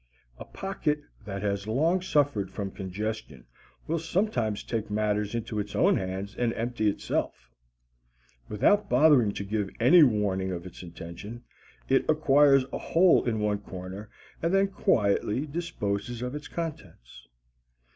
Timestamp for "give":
9.43-9.69